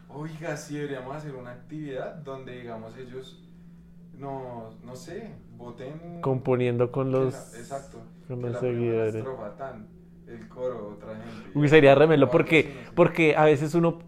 [0.10, 3.44] Oiga, sí, deberíamos hacer una actividad donde, digamos, ellos,
[4.18, 6.20] no, no sé, voten...
[6.22, 8.00] Componiendo con los, la- exacto.
[8.28, 9.16] con los la seguidores.
[9.16, 9.88] estrofa tan,
[10.28, 11.50] el coro, otra gente.
[11.54, 14.00] Uy, sería remelo porque, porque a veces uno...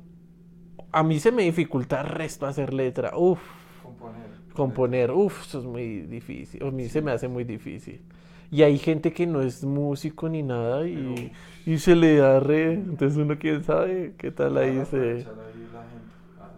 [0.96, 3.18] A mí se me dificulta resto hacer letra.
[3.18, 3.40] Uf,
[3.84, 4.24] Componer.
[4.54, 5.12] componer.
[5.12, 6.64] Uf, eso es muy difícil.
[6.64, 8.02] A mí se me hace muy difícil.
[8.50, 11.32] Y hay gente que no es músico ni nada y,
[11.66, 12.74] y se le da re...
[12.74, 14.98] Entonces uno quién sabe qué tal ahí Van a se...
[15.26, 16.14] aprovechar ahí la gente.
[16.40, 16.52] Ah,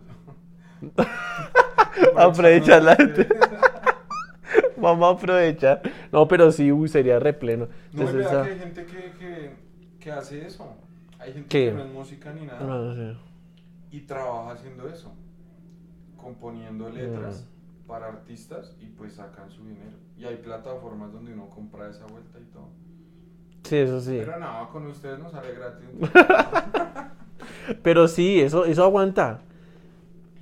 [2.16, 2.20] no.
[2.22, 3.28] Aprovecha la Aprovechando gente.
[4.78, 5.82] Vamos a aprovechar.
[6.12, 7.66] No, pero sí, uy, sería repleno.
[7.94, 9.52] No, Entonces, vea esa- que hay gente que, que,
[10.00, 10.76] que hace eso.
[11.20, 11.66] Hay gente ¿Qué?
[11.70, 13.18] que no es música ni nada Ah, sí.
[13.92, 15.14] Y trabaja haciendo eso,
[16.18, 17.88] componiendo letras Mm.
[17.88, 19.98] para artistas y pues sacan su dinero.
[20.18, 22.70] Y hay plataformas donde uno compra esa vuelta y todo.
[23.64, 24.18] Sí, eso sí.
[24.26, 25.88] Pero no, con ustedes no sale gratis.
[27.84, 29.42] Pero sí, eso, eso aguanta.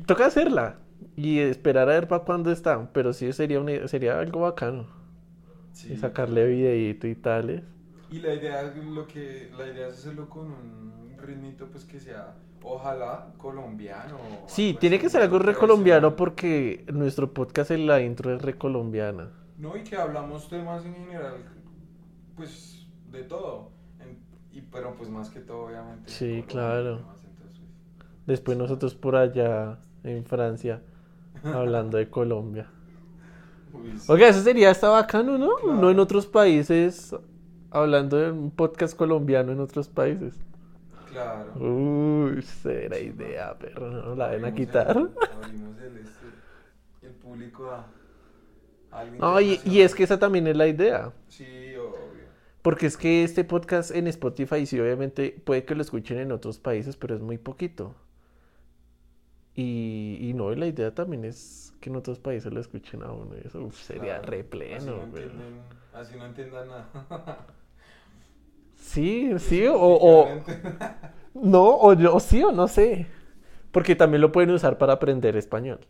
[0.05, 0.77] Toca hacerla
[1.15, 2.89] y esperar a ver para cuándo está.
[2.93, 4.87] Pero sí sería, una- sería algo bacano.
[5.71, 5.93] Sí.
[5.93, 7.63] Y sacarle videíto y tales.
[8.11, 12.35] Y la idea lo que la idea es hacerlo con un ritmito pues que sea
[12.67, 14.17] Ojalá colombiano.
[14.47, 16.15] Sí, tiene que ser algo muy re colombiano tradicional.
[16.15, 19.29] porque nuestro podcast en la intro es re colombiana.
[19.59, 21.35] No, y que hablamos temas en general,
[22.35, 23.69] pues de todo.
[23.99, 24.17] En-
[24.51, 26.09] y, pero pues más que todo, obviamente.
[26.11, 26.97] Sí, claro.
[26.97, 27.53] entonces, pues,
[28.25, 30.81] Después nosotros por allá en Francia
[31.43, 32.67] hablando de Colombia.
[33.73, 34.11] uy, sí.
[34.11, 35.55] Oiga, eso sería hasta bacano, ¿no?
[35.57, 35.79] Claro.
[35.81, 37.15] No en otros países,
[37.69, 40.39] hablando de un podcast colombiano en otros países.
[41.15, 41.53] Claro.
[41.59, 44.97] Uy, será idea, pero no la ven a quitar.
[44.97, 45.09] El,
[45.43, 46.25] abrimos el, este,
[47.03, 47.87] el público a,
[49.19, 51.13] No, y, y es que esa también es la idea.
[51.27, 52.25] Sí, obvio.
[52.61, 56.59] Porque es que este podcast en Spotify, sí, obviamente puede que lo escuchen en otros
[56.59, 57.95] países, pero es muy poquito.
[59.55, 63.11] Y, y no, y la idea también es que en otros países lo escuchen a
[63.11, 63.35] uno.
[63.41, 64.27] y eso uf, sería Claro.
[64.31, 65.23] re Así pleno, no, güey.
[65.23, 65.61] entienden,
[65.93, 67.47] así no entiendan nada.
[68.95, 70.29] Sí, sí, o, o
[71.33, 73.07] no, o yo, o sí o no sé.
[73.73, 75.81] Porque también lo pueden usar para aprender español.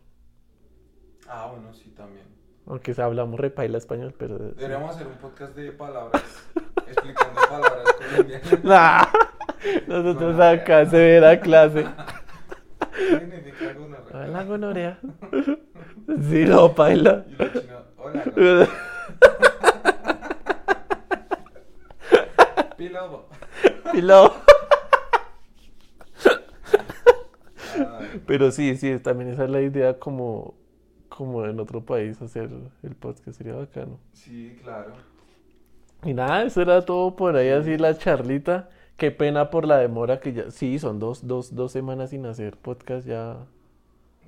[1.28, 2.26] Ah, bueno, sí, también.
[2.66, 4.38] Aunque hablamos repaila español, pero...
[4.38, 6.20] Deberíamos hacer un podcast de palabras,
[6.88, 8.58] explicando palabras colombianas.
[8.64, 9.04] Nah,
[9.86, 11.86] nosotros acá severa clase.
[12.90, 14.98] ¿Qué significa alguna Hola, gonorrea.
[16.28, 17.24] Sí, no, paila.
[17.28, 18.68] Y la china, hola,
[22.76, 23.28] Pilobo.
[23.92, 24.32] Pilo.
[27.78, 30.54] Ay, Pero sí, sí, también esa es la idea como,
[31.08, 32.50] como en otro país hacer
[32.82, 33.98] el podcast, sería bacano.
[34.12, 34.92] sí, claro.
[36.04, 38.68] Y nada, eso era todo por ahí, así la charlita.
[38.96, 40.50] Qué pena por la demora que ya...
[40.50, 43.46] Sí, son dos, dos, dos semanas sin hacer podcast ya.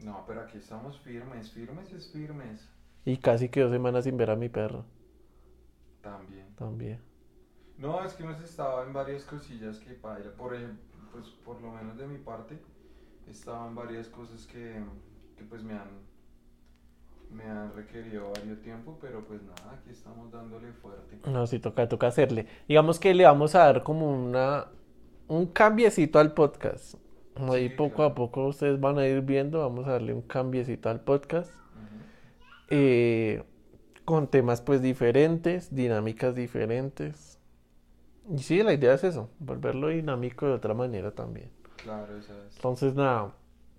[0.03, 2.69] No, pero aquí estamos firmes, firmes es firmes.
[3.05, 4.85] Y casi que dos semanas sin ver a mi perro
[6.03, 6.47] También.
[6.57, 6.99] también.
[7.79, 10.31] No, es que hemos estado en varias cosillas que paila.
[10.37, 12.59] Por ejemplo, pues por lo menos de mi parte,
[13.31, 14.83] estaban varias cosas que,
[15.37, 15.88] que pues me han,
[17.31, 21.19] me han requerido varios tiempo, pero pues nada, aquí estamos dándole fuerte.
[21.31, 22.47] No, sí, toca, toca hacerle.
[22.67, 24.67] Digamos que le vamos a dar como una...
[25.29, 26.95] Un cambiecito al podcast.
[27.37, 28.11] Ahí Sí, poco claro.
[28.12, 31.53] a poco ustedes van a ir viendo, vamos a darle un cambiecito al podcast.
[32.71, 33.43] Eh,
[34.05, 37.38] con temas pues diferentes, dinámicas diferentes.
[38.31, 41.51] Y sí, la idea es eso, volverlo dinámico de otra manera también.
[41.83, 42.57] Claro, esa es.
[42.57, 43.33] Entonces, nada,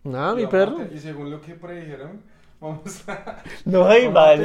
[0.03, 0.79] nada, mi perro.
[0.79, 2.21] a Y según lo que predijeron,
[2.59, 4.35] vamos a, No hay a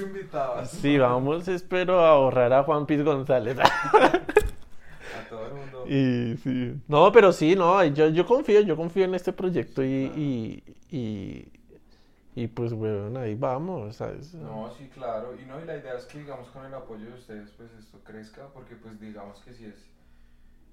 [0.00, 0.68] invitados.
[0.70, 3.56] Sí, vamos, espero ahorrar a Juan Piz González.
[5.18, 5.84] A todo el mundo.
[5.86, 6.74] Y sí.
[6.86, 11.48] No, pero sí, no, yo, yo confío, yo confío en este proyecto y, y, y,
[12.38, 14.32] y pues, weón, ahí vamos, ¿sabes?
[14.32, 15.34] No, sí, claro.
[15.34, 17.98] Y no, y la idea es que, digamos, con el apoyo de ustedes, pues esto
[18.04, 19.90] crezca, porque, pues, digamos que sí es.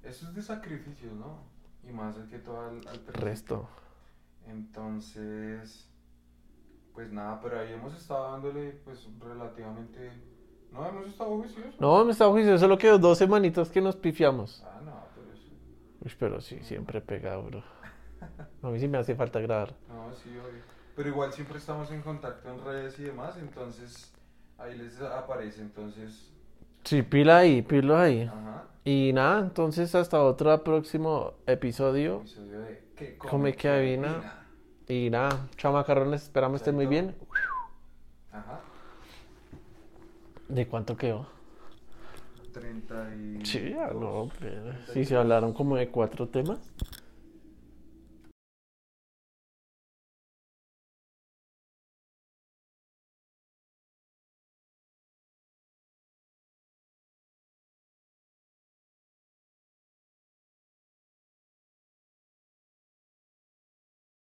[0.03, 1.39] Esto es de sacrificios, ¿no?
[1.83, 3.03] Y más que todo al, al.
[3.13, 3.67] Resto.
[4.45, 5.89] Entonces,
[6.93, 10.11] pues nada, pero ahí hemos estado dándole, pues, relativamente.
[10.71, 11.81] No, hemos estado juiciosos.
[11.81, 14.63] No, me está juicio, solo quedó dos semanitas que nos pifiamos.
[14.67, 15.49] Ah, no, pero eso.
[16.01, 17.63] Uy, pero sí, siempre pega, bro.
[18.61, 19.73] A mí sí me hace falta grabar.
[19.87, 20.74] No, sí, obvio.
[20.95, 24.13] Pero igual siempre estamos en contacto en redes y demás, entonces
[24.57, 26.31] ahí les aparece, entonces.
[26.83, 28.23] Sí, pila ahí, pila ahí.
[28.23, 28.63] Ajá.
[28.83, 32.21] Y nada, entonces hasta otro próximo episodio.
[32.21, 34.43] Episodio de ¿Qué Come que adivina.
[34.87, 37.15] Y nada, chao macarrones, esperamos estén muy bien.
[38.31, 38.61] Ajá.
[40.47, 41.27] ¿De cuánto quedó?
[42.53, 43.45] 30 y.
[43.45, 46.59] Sí, ya no, pero sí se hablaron como de cuatro temas.